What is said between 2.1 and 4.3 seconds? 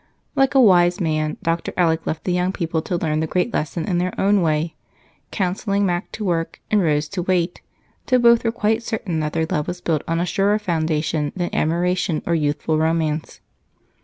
the young people to learn the great lesson in their